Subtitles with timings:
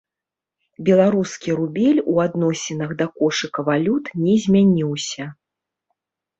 [0.87, 5.33] Беларускі рубель у адносінах да кошыка валют не змяніўся.